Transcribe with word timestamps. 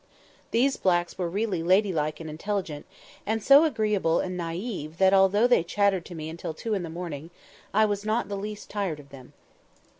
These 0.49 0.77
blacks 0.77 1.15
were 1.19 1.29
really 1.29 1.61
lady 1.61 1.93
like 1.93 2.19
and 2.19 2.27
intelligent, 2.27 2.87
and 3.23 3.43
so 3.43 3.65
agreeable 3.65 4.19
and 4.19 4.35
naïve 4.35 4.97
that, 4.97 5.13
although 5.13 5.45
they 5.45 5.63
chattered 5.63 6.05
to 6.05 6.15
me 6.15 6.33
till 6.37 6.55
two 6.55 6.73
in 6.73 6.81
the 6.81 6.89
morning, 6.89 7.29
I 7.71 7.85
was 7.85 8.03
not 8.03 8.27
the 8.27 8.35
least 8.35 8.67
tired 8.67 8.99
of 8.99 9.09
them. 9.09 9.33